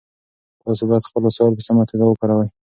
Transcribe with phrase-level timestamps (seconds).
[0.63, 2.47] تاسو باید خپل وسایل په سمه توګه وکاروئ.